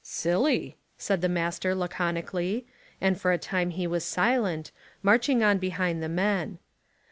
"Silly," 0.03 0.77
said 0.97 1.21
the 1.21 1.29
master 1.29 1.75
laconically, 1.75 2.65
and 2.99 3.21
for 3.21 3.31
a 3.31 3.37
time 3.37 3.69
he 3.69 3.85
was 3.85 4.03
silent, 4.03 4.71
marching 5.03 5.43
on 5.43 5.59
behind 5.59 6.01
the 6.01 6.09
men. 6.09 6.57